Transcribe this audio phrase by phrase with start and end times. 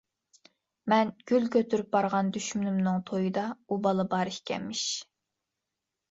[0.91, 4.81] مەن گۈل كۆتۈرۈپ بارغان دۈشمىنىمنىڭ تويىدا ئۇ بالا بار ئىكەنمىش.